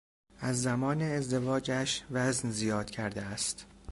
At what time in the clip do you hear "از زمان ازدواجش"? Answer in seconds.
0.39-2.01